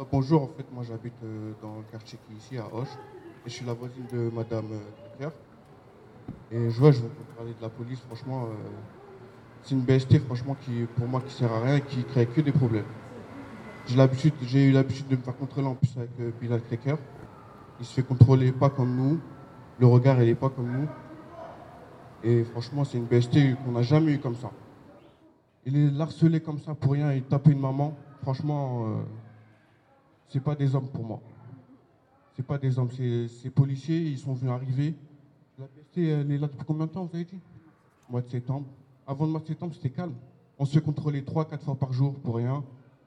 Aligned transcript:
Euh, 0.00 0.04
bonjour, 0.10 0.42
en 0.42 0.46
fait, 0.48 0.64
moi 0.72 0.82
j'habite 0.82 1.12
euh, 1.24 1.52
dans 1.60 1.76
le 1.76 1.82
quartier 1.90 2.18
qui 2.26 2.34
est 2.34 2.36
ici, 2.36 2.58
à 2.58 2.66
Hoche, 2.74 2.88
et 3.44 3.50
je 3.50 3.54
suis 3.54 3.66
la 3.66 3.74
voisine 3.74 4.04
de 4.12 4.30
Madame 4.34 4.66
euh, 4.72 5.30
Et 6.50 6.70
je 6.70 6.78
vois, 6.78 6.90
je 6.92 7.02
vais 7.02 7.08
parler 7.36 7.52
de 7.52 7.62
la 7.62 7.68
police, 7.68 8.00
franchement, 8.00 8.44
euh, 8.44 8.54
c'est 9.62 9.74
une 9.74 9.82
BST, 9.82 10.20
franchement, 10.20 10.56
qui, 10.60 10.86
pour 10.96 11.06
moi, 11.06 11.20
qui 11.20 11.34
sert 11.34 11.52
à 11.52 11.60
rien 11.60 11.76
et 11.76 11.82
qui 11.82 12.04
crée 12.04 12.26
que 12.26 12.40
des 12.40 12.52
problèmes. 12.52 12.86
J'ai 13.86 14.68
eu 14.68 14.72
l'habitude 14.72 15.08
de 15.08 15.16
me 15.16 15.22
faire 15.22 15.36
contrôler 15.36 15.66
en 15.66 15.74
plus 15.74 15.90
avec 15.96 16.10
Bilal 16.40 16.62
Klecker. 16.62 16.96
Il 17.80 17.84
se 17.84 17.94
fait 17.94 18.02
contrôler 18.02 18.52
pas 18.52 18.70
comme 18.70 18.94
nous, 18.94 19.18
le 19.78 19.86
regard 19.86 20.22
il 20.22 20.28
est 20.28 20.34
pas 20.34 20.48
comme 20.48 20.70
nous. 20.70 20.88
Et 22.22 22.44
franchement, 22.44 22.84
c'est 22.84 22.98
une 22.98 23.06
BST 23.06 23.56
qu'on 23.64 23.72
n'a 23.72 23.82
jamais 23.82 24.12
eu 24.12 24.18
comme 24.18 24.36
ça. 24.36 24.50
Il 25.66 25.76
est 25.76 26.00
harcelé 26.00 26.40
comme 26.40 26.58
ça 26.58 26.74
pour 26.74 26.92
rien, 26.92 27.12
il 27.12 27.22
tape 27.22 27.48
une 27.48 27.60
maman. 27.60 27.96
Franchement, 28.22 29.02
c'est 30.30 30.40
pas 30.40 30.54
des 30.54 30.74
hommes 30.74 30.88
pour 30.88 31.04
moi. 31.04 31.20
C'est 32.36 32.46
pas 32.46 32.56
des 32.56 32.78
hommes, 32.78 32.90
ces 32.90 33.50
policiers, 33.50 34.00
ils 34.00 34.18
sont 34.18 34.32
venus 34.32 34.52
arriver. 34.52 34.94
La 35.58 35.66
BST, 35.66 35.98
elle 35.98 36.30
est 36.30 36.38
là 36.38 36.46
depuis 36.46 36.64
combien 36.64 36.86
de 36.86 36.92
temps, 36.92 37.04
vous 37.04 37.14
avez 37.14 37.24
dit? 37.24 37.40
Mois 38.08 38.22
de 38.22 38.28
septembre. 38.28 38.66
Avant 39.06 39.26
le 39.26 39.32
mois 39.32 39.40
de 39.40 39.46
septembre, 39.46 39.74
c'était 39.74 39.90
calme. 39.90 40.14
On 40.58 40.64
se 40.64 40.78
contrôler 40.78 41.22
3-4 41.22 41.58
fois 41.58 41.74
par 41.74 41.92
jour 41.92 42.14
pour 42.14 42.36
rien. 42.36 42.64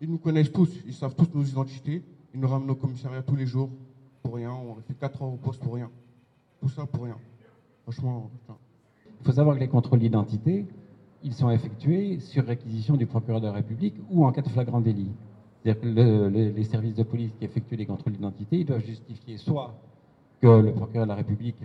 Ils 0.00 0.10
nous 0.10 0.18
connaissent 0.18 0.52
tous, 0.52 0.68
ils 0.86 0.92
savent 0.92 1.14
tous 1.14 1.28
nos 1.32 1.44
identités. 1.44 2.02
Ils 2.34 2.40
nous 2.40 2.48
ramènent 2.48 2.70
au 2.70 2.74
commissariat 2.74 3.22
tous 3.22 3.36
les 3.36 3.46
jours 3.46 3.70
pour 4.22 4.34
rien. 4.34 4.52
On 4.52 4.74
fait 4.74 4.94
4 4.94 5.22
heures 5.22 5.32
au 5.32 5.36
poste 5.36 5.62
pour 5.62 5.74
rien. 5.74 5.90
Tout 6.60 6.68
ça 6.68 6.84
pour 6.84 7.04
rien. 7.04 7.16
Franchement, 7.84 8.30
putain. 8.40 8.58
Il 9.20 9.26
faut 9.26 9.32
savoir 9.32 9.54
que 9.54 9.60
les 9.60 9.68
contrôles 9.68 10.00
d'identité, 10.00 10.66
ils 11.22 11.32
sont 11.32 11.48
effectués 11.50 12.18
sur 12.18 12.44
réquisition 12.44 12.96
du 12.96 13.06
procureur 13.06 13.40
de 13.40 13.46
la 13.46 13.52
République 13.52 13.94
ou 14.10 14.26
en 14.26 14.32
cas 14.32 14.42
de 14.42 14.48
flagrant 14.48 14.80
délit. 14.80 15.12
C'est-à-dire 15.64 15.80
que 15.80 15.86
le- 15.86 16.28
le- 16.28 16.50
les 16.50 16.64
services 16.64 16.94
de 16.94 17.02
police 17.02 17.32
qui 17.38 17.44
effectuent 17.46 17.76
les 17.76 17.86
contrôles 17.86 18.12
d'identité, 18.12 18.58
ils 18.58 18.66
doivent 18.66 18.84
justifier 18.84 19.38
soit 19.38 19.74
que 20.42 20.46
le 20.60 20.72
procureur 20.72 21.06
de 21.06 21.08
la 21.08 21.14
République 21.14 21.56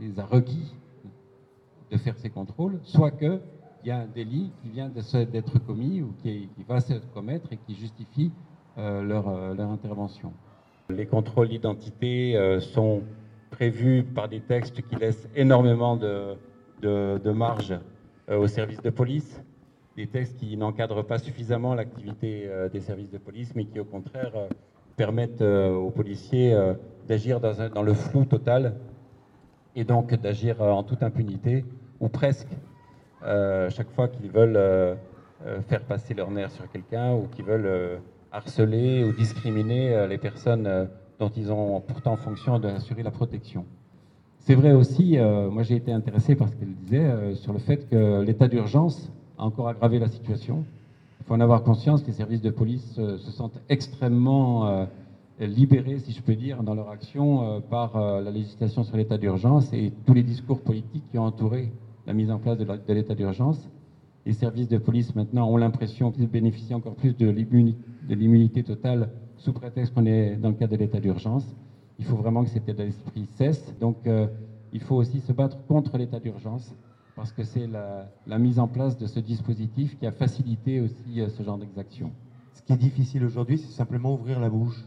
les 0.00 0.18
a 0.18 0.24
requis 0.24 0.74
de 1.90 1.96
faire 1.98 2.16
ces 2.16 2.30
contrôles, 2.30 2.80
soit 2.82 3.10
qu'il 3.10 3.40
y 3.84 3.90
a 3.90 3.98
un 3.98 4.06
délit 4.06 4.52
qui 4.62 4.70
vient 4.70 4.88
d'être 4.88 5.58
commis 5.58 6.00
ou 6.00 6.14
qui, 6.22 6.48
va 6.66 6.80
se 6.80 6.94
commettre 7.12 7.52
et 7.52 7.58
qui 7.58 7.74
justifie 7.74 8.32
euh, 8.78 9.02
leur, 9.02 9.28
euh, 9.28 9.54
leur 9.54 9.68
intervention. 9.68 10.32
Les 10.88 11.04
contrôles 11.04 11.50
d'identité 11.50 12.36
euh, 12.36 12.58
sont 12.60 13.02
prévus 13.50 14.02
par 14.02 14.30
des 14.30 14.40
textes 14.40 14.80
qui 14.88 14.96
laissent 14.96 15.28
énormément 15.34 15.96
de, 15.98 16.38
de, 16.80 17.30
marge 17.32 17.78
aux 18.30 18.46
services 18.46 18.80
de 18.80 18.88
police, 18.88 19.42
des 19.96 20.06
textes 20.06 20.36
qui 20.38 20.56
n'encadrent 20.56 21.04
pas 21.04 21.18
suffisamment 21.18 21.74
l'activité 21.74 22.44
euh, 22.46 22.68
des 22.68 22.80
services 22.80 23.10
de 23.10 23.18
police, 23.18 23.52
mais 23.54 23.64
qui 23.64 23.78
au 23.80 23.84
contraire 23.84 24.32
euh, 24.34 24.48
permettent 24.96 25.42
euh, 25.42 25.74
aux 25.74 25.90
policiers 25.90 26.56
d'agir 27.08 27.40
dans, 27.40 27.82
le 27.82 27.94
flou 27.94 28.24
total 28.24 28.74
et 29.74 29.84
donc 29.84 30.14
d'agir 30.14 30.60
en 30.60 30.82
toute 30.82 31.02
impunité, 31.02 31.64
ou 31.98 32.08
presque, 32.08 32.48
chaque 33.22 33.90
fois 33.90 34.08
qu'ils 34.08 34.30
veulent 34.30 34.98
faire 35.68 35.82
passer 35.82 36.12
leur 36.14 36.30
nerf 36.30 36.50
sur 36.50 36.68
quelqu'un 36.70 37.14
ou 37.14 37.26
qu'ils 37.28 37.44
veulent 37.44 38.00
harceler 38.30 39.02
ou 39.02 39.12
discriminer 39.12 40.06
les 40.08 40.18
personnes 40.18 40.88
dont 41.18 41.30
ils 41.30 41.50
ont 41.50 41.80
pourtant 41.80 42.16
fonction 42.16 42.58
d'assurer 42.58 43.02
la 43.02 43.10
protection. 43.10 43.64
C'est 44.40 44.54
vrai 44.54 44.72
aussi, 44.72 45.16
moi 45.18 45.62
j'ai 45.62 45.76
été 45.76 45.90
intéressé 45.92 46.36
par 46.36 46.48
ce 46.48 46.56
qu'elle 46.56 46.74
disait 46.74 47.34
sur 47.34 47.52
le 47.52 47.58
fait 47.58 47.88
que 47.88 48.20
l'état 48.20 48.46
d'urgence 48.46 49.10
encore 49.42 49.68
aggravé 49.68 49.98
la 49.98 50.08
situation. 50.08 50.64
Il 51.20 51.24
faut 51.26 51.34
en 51.34 51.40
avoir 51.40 51.62
conscience, 51.62 52.06
les 52.06 52.12
services 52.12 52.40
de 52.42 52.50
police 52.50 52.96
euh, 52.98 53.16
se 53.18 53.30
sentent 53.30 53.60
extrêmement 53.68 54.66
euh, 54.66 54.86
libérés, 55.38 55.98
si 56.00 56.12
je 56.12 56.20
peux 56.20 56.34
dire, 56.34 56.62
dans 56.62 56.74
leur 56.74 56.88
action 56.90 57.42
euh, 57.42 57.60
par 57.60 57.96
la 57.96 58.30
législation 58.30 58.82
sur 58.82 58.96
l'état 58.96 59.18
d'urgence 59.18 59.72
et 59.72 59.92
tous 60.06 60.14
les 60.14 60.22
discours 60.22 60.60
politiques 60.60 61.04
qui 61.10 61.18
ont 61.18 61.24
entouré 61.24 61.70
la 62.06 62.12
mise 62.12 62.30
en 62.30 62.38
place 62.38 62.58
de 62.58 62.92
l'état 62.92 63.14
d'urgence. 63.14 63.68
Les 64.26 64.32
services 64.32 64.68
de 64.68 64.78
police 64.78 65.14
maintenant 65.14 65.48
ont 65.48 65.56
l'impression 65.56 66.10
qu'ils 66.10 66.28
bénéficient 66.28 66.74
encore 66.74 66.94
plus 66.94 67.16
de 67.16 67.28
l'immuni- 67.28 67.76
de 68.08 68.14
l'immunité 68.14 68.62
totale 68.62 69.08
sous 69.36 69.52
prétexte 69.52 69.94
qu'on 69.94 70.06
est 70.06 70.36
dans 70.36 70.48
le 70.48 70.54
cadre 70.54 70.72
de 70.72 70.76
l'état 70.78 71.00
d'urgence. 71.00 71.44
Il 71.98 72.04
faut 72.04 72.16
vraiment 72.16 72.42
que 72.44 72.50
cet 72.50 72.68
état 72.68 72.84
d'esprit 72.84 73.26
cesse. 73.36 73.74
Donc 73.80 73.96
il 74.72 74.80
faut 74.80 74.96
aussi 74.96 75.20
se 75.20 75.32
battre 75.32 75.56
contre 75.66 75.98
l'état 75.98 76.20
d'urgence 76.20 76.72
parce 77.16 77.32
que 77.32 77.44
c'est 77.44 77.66
la, 77.66 78.38
mise 78.38 78.58
en 78.58 78.68
place 78.68 78.96
de 78.96 79.06
ce 79.06 79.20
dispositif 79.20 79.98
qui 79.98 80.06
a 80.06 80.12
facilité 80.12 80.80
aussi 80.80 81.20
euh, 81.20 81.28
ce 81.28 81.42
genre 81.42 81.58
d'exaction. 81.58 82.12
Ce 82.54 82.62
qui 82.62 82.72
est 82.72 82.76
difficile 82.76 83.24
aujourd'hui, 83.24 83.58
c'est 83.58 83.72
simplement 83.72 84.14
ouvrir 84.14 84.40
la 84.40 84.48
bouche. 84.48 84.84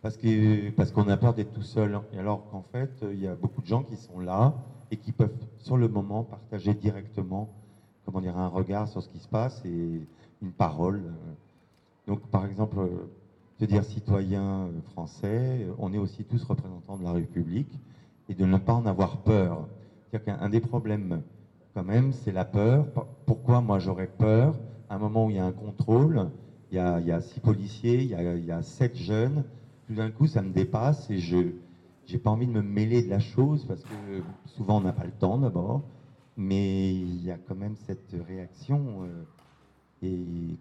Parce 0.00 0.16
que 0.16 0.70
parce 0.70 0.92
qu'on 0.92 1.08
a 1.08 1.16
peur 1.16 1.34
d'être 1.34 1.52
tout 1.52 1.62
seul. 1.62 2.00
Et 2.12 2.18
alors 2.18 2.48
qu'en 2.50 2.62
fait, 2.62 2.90
il 3.02 3.18
y 3.18 3.26
a 3.26 3.34
beaucoup 3.34 3.60
de 3.60 3.66
gens 3.66 3.82
qui 3.82 3.96
sont 3.96 4.20
là 4.20 4.54
et 4.90 4.96
qui 4.96 5.12
peuvent, 5.12 5.34
sur 5.58 5.76
le 5.76 5.88
moment, 5.88 6.22
partager 6.22 6.72
directement, 6.74 7.48
comment 8.04 8.20
dire, 8.20 8.38
un 8.38 8.48
regard 8.48 8.88
sur 8.88 9.02
ce 9.02 9.08
qui 9.08 9.18
se 9.18 9.28
passe 9.28 9.60
et 9.64 10.06
une 10.40 10.52
parole. 10.52 11.02
Donc, 12.06 12.20
par 12.28 12.46
exemple, 12.46 12.78
euh, 12.78 13.10
de 13.60 13.66
dire 13.66 13.84
citoyen 13.84 14.42
euh, 14.42 14.80
français, 14.92 15.66
euh, 15.66 15.72
on 15.78 15.92
est 15.92 15.98
aussi 15.98 16.24
tous 16.24 16.42
représentants 16.44 16.96
de 16.96 17.04
la 17.04 17.12
République 17.12 17.78
et 18.28 18.34
de 18.34 18.44
ne 18.44 18.56
pas 18.56 18.72
en 18.72 18.86
avoir 18.86 19.18
peur. 19.18 19.68
C'est-à-dire 20.10 20.36
qu'un 20.36 20.44
un 20.44 20.48
des 20.48 20.60
problèmes, 20.60 21.22
quand 21.78 21.84
même, 21.84 22.12
c'est 22.12 22.32
la 22.32 22.44
peur. 22.44 22.86
Pourquoi 23.24 23.60
moi 23.60 23.78
j'aurais 23.78 24.08
peur? 24.08 24.56
À 24.88 24.96
un 24.96 24.98
moment 24.98 25.26
où 25.26 25.30
il 25.30 25.36
y 25.36 25.38
a 25.38 25.44
un 25.44 25.52
contrôle 25.52 26.28
il 26.72 26.76
y 26.76 26.80
a, 26.80 27.20
six 27.20 27.38
policiers, 27.38 28.02
il 28.02 28.08
y 28.08 28.14
a, 28.16 28.34
il 28.34 28.44
y 28.44 28.50
a 28.50 28.62
sept 28.62 28.96
jeunes. 28.96 29.44
Tout 29.86 29.94
d'un 29.94 30.10
coup, 30.10 30.26
ça 30.26 30.42
me 30.42 30.52
dépasse 30.52 31.08
et 31.08 31.18
je 31.18 31.36
n'ai 32.10 32.18
pas 32.18 32.30
envie 32.30 32.48
de 32.48 32.52
me 32.52 32.62
mêler 32.62 33.00
de 33.02 33.08
la 33.08 33.20
chose 33.20 33.64
parce 33.64 33.84
que 33.84 34.22
souvent 34.46 34.78
on 34.78 34.80
n'a 34.80 34.92
pas 34.92 35.04
le 35.04 35.12
temps 35.12 35.38
d'abord. 35.38 35.82
Mais 36.36 36.96
il 36.96 37.24
y 37.24 37.30
a 37.30 37.38
quand 37.46 37.54
même 37.54 37.76
cette 37.76 38.12
réaction 38.26 39.04
euh, 39.04 39.22
et 40.02 40.56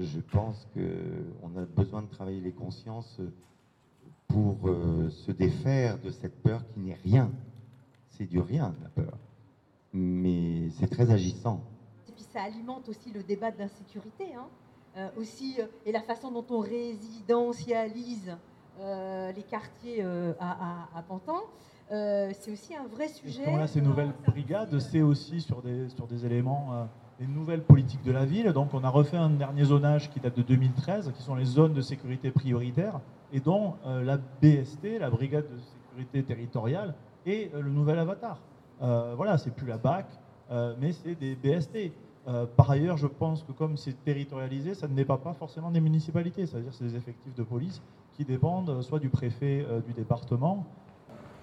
je 0.00 0.18
pense 0.32 0.66
qu'on 0.74 1.56
a 1.56 1.64
besoin 1.76 2.02
de 2.02 2.08
travailler 2.08 2.40
les 2.40 2.52
consciences 2.52 3.20
pour 4.26 4.58
euh, 4.64 5.08
se 5.08 5.30
défaire 5.30 6.00
de 6.00 6.10
cette 6.10 6.42
peur 6.42 6.64
qui 6.74 6.80
n'est 6.80 6.98
rien. 7.04 7.30
C'est 8.08 8.26
du 8.26 8.40
rien, 8.40 8.74
la 8.82 8.88
peur. 8.88 9.16
Mais 9.94 10.68
c'est 10.70 10.88
très 10.88 11.10
agissant. 11.10 11.60
Et 12.08 12.12
puis 12.12 12.24
ça 12.32 12.42
alimente 12.42 12.88
aussi 12.88 13.10
le 13.12 13.22
débat 13.22 13.50
de 13.50 13.58
l'insécurité, 13.58 14.34
hein. 14.36 14.46
Euh, 14.96 15.08
aussi, 15.18 15.56
euh, 15.58 15.64
et 15.86 15.92
la 15.92 16.02
façon 16.02 16.30
dont 16.30 16.44
on 16.50 16.58
résidentialise 16.58 18.36
euh, 18.80 19.32
les 19.32 19.42
quartiers 19.42 19.98
euh, 20.00 20.32
à, 20.38 20.50
à- 20.50 20.98
à 20.98 21.02
Pantin, 21.02 21.40
euh, 21.90 22.30
c'est 22.38 22.50
aussi 22.52 22.74
un 22.76 22.86
vrai 22.86 23.08
sujet. 23.08 23.56
Là, 23.56 23.66
ces 23.66 23.80
nouvelles 23.80 24.12
brigades, 24.26 24.78
c'est 24.80 25.00
aussi 25.00 25.40
sur 25.40 25.62
des, 25.62 25.88
sur 25.88 26.06
des 26.06 26.26
éléments, 26.26 26.68
euh, 26.72 26.84
des 27.18 27.26
nouvelles 27.26 27.62
politiques 27.62 28.02
de 28.02 28.12
la 28.12 28.26
ville. 28.26 28.52
Donc, 28.52 28.74
on 28.74 28.84
a 28.84 28.90
refait 28.90 29.16
un 29.16 29.30
dernier 29.30 29.64
zonage 29.64 30.10
qui 30.10 30.20
date 30.20 30.36
de 30.36 30.42
2013, 30.42 31.12
qui 31.16 31.22
sont 31.22 31.34
les 31.36 31.44
zones 31.46 31.72
de 31.72 31.80
sécurité 31.82 32.30
prioritaires, 32.30 33.00
et 33.32 33.40
dont 33.40 33.74
euh, 33.86 34.02
la 34.04 34.18
BST, 34.18 34.98
la 35.00 35.08
Brigade 35.10 35.46
de 35.50 35.58
sécurité 35.58 36.22
territoriale, 36.22 36.94
est 37.24 37.54
euh, 37.54 37.62
le 37.62 37.70
nouvel 37.70 37.98
avatar. 37.98 38.38
Euh, 38.82 39.14
voilà, 39.16 39.38
c'est 39.38 39.54
plus 39.54 39.66
la 39.66 39.76
BAC, 39.76 40.06
euh, 40.50 40.74
mais 40.80 40.92
c'est 40.92 41.14
des 41.14 41.36
BST. 41.36 41.92
Euh, 42.28 42.46
par 42.56 42.70
ailleurs, 42.70 42.96
je 42.96 43.06
pense 43.06 43.42
que 43.42 43.52
comme 43.52 43.76
c'est 43.76 44.04
territorialisé, 44.04 44.74
ça 44.74 44.88
ne 44.88 44.94
dépend 44.94 45.16
pas 45.16 45.32
forcément 45.32 45.70
des 45.70 45.80
municipalités, 45.80 46.46
c'est-à-dire 46.46 46.72
c'est 46.72 46.84
des 46.84 46.96
effectifs 46.96 47.34
de 47.34 47.42
police 47.42 47.80
qui 48.16 48.24
dépendent 48.24 48.82
soit 48.82 48.98
du 48.98 49.08
préfet 49.08 49.64
du 49.86 49.92
département. 49.94 50.66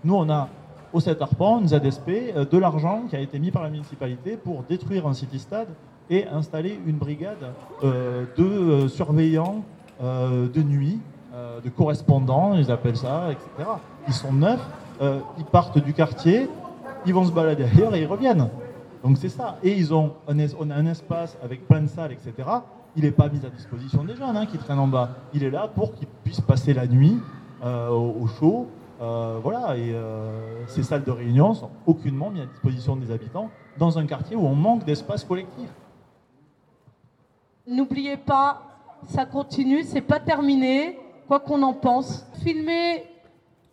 Nous, 0.04 0.16
on 0.16 0.30
a 0.30 0.48
au 0.94 1.00
7 1.00 1.22
Arpent, 1.22 1.60
une 1.60 1.68
ZSP, 1.68 2.10
euh, 2.10 2.46
de 2.46 2.58
l'argent 2.58 3.04
qui 3.10 3.16
a 3.16 3.20
été 3.20 3.40
mis 3.40 3.52
par 3.52 3.64
la 3.64 3.70
municipalité 3.70 4.38
pour 4.38 4.64
détruire 4.64 5.08
un 5.08 5.14
city-stade 5.14 5.70
et 6.10 6.28
installer 6.28 6.80
une 6.88 6.98
brigade 6.98 7.54
de 7.84 8.88
surveillants 8.88 9.64
de 10.02 10.64
nuit, 10.64 11.00
de 11.64 11.70
correspondants, 11.70 12.56
ils 12.56 12.72
appellent 12.72 12.98
ça, 12.98 13.32
etc. 13.32 13.70
Ils 14.08 14.14
sont 14.16 14.34
neufs, 14.34 14.66
ils 15.38 15.46
partent 15.46 15.78
du 15.78 15.94
quartier, 15.94 16.50
ils 17.06 17.14
vont 17.14 17.26
se 17.26 17.32
balader 17.32 17.64
ailleurs 17.64 17.96
et 17.96 18.02
ils 18.02 18.08
reviennent. 18.08 18.50
Donc 19.04 19.18
c'est 19.18 19.30
ça. 19.30 19.58
Et 19.64 19.72
ils 19.72 19.94
ont 19.94 20.14
un, 20.28 20.38
on 20.60 20.70
un 20.70 20.86
espace 20.86 21.38
avec 21.44 21.68
plein 21.68 21.82
de 21.82 21.88
salles, 21.88 22.12
etc. 22.12 22.34
Il 22.96 23.04
n'est 23.04 23.12
pas 23.12 23.30
mis 23.30 23.46
à 23.46 23.50
disposition 23.50 24.04
des 24.04 24.16
jeunes 24.16 24.36
hein, 24.36 24.46
qui 24.46 24.58
traînent 24.58 24.80
en 24.80 24.88
bas. 24.88 25.10
Il 25.34 25.44
est 25.44 25.52
là 25.52 25.68
pour 25.68 25.94
qu'ils 25.94 26.08
puissent 26.24 26.42
passer 26.42 26.74
la 26.74 26.88
nuit 26.88 27.18
euh, 27.64 27.90
au, 27.90 28.24
au 28.24 28.28
chaud. 28.28 28.68
Euh, 29.02 29.40
voilà. 29.42 29.78
Et 29.78 29.94
euh, 29.94 30.66
ces 30.68 30.84
salles 30.84 31.04
de 31.04 31.12
réunion 31.12 31.54
sont 31.54 31.70
aucunement 31.86 32.30
mises 32.30 32.44
à 32.44 32.46
disposition 32.46 32.96
des 32.96 33.12
habitants 33.12 33.50
dans 33.78 33.98
un 33.98 34.06
quartier 34.06 34.36
où 34.36 34.46
on 34.46 34.56
manque 34.56 34.84
d'espace 34.84 35.24
collectif. 35.24 35.70
N'oubliez 37.66 38.18
pas, 38.18 38.64
ça 39.08 39.26
continue, 39.26 39.84
c'est 39.84 40.02
pas 40.02 40.20
terminé, 40.20 40.98
quoi 41.28 41.40
qu'on 41.40 41.62
en 41.62 41.74
pense. 41.74 42.26
Filmez, 42.44 43.04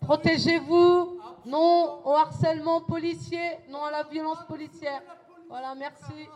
protégez-vous, 0.00 1.15
non 1.46 2.00
au 2.04 2.14
harcèlement 2.14 2.80
policier, 2.82 3.58
non 3.68 3.84
à 3.84 3.90
la 3.90 4.02
violence 4.02 4.44
policière. 4.46 5.00
Voilà, 5.48 5.74
merci. 5.74 6.28